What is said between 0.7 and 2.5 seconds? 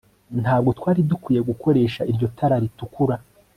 twari dukwiye gukoresha iryo